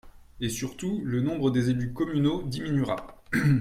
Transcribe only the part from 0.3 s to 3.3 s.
Et surtout, le nombre des élus communaux diminuera.